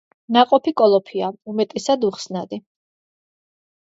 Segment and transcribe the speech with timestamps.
[0.35, 2.59] ნაყოფი კოლოფია, უმეტესად უხსნადი.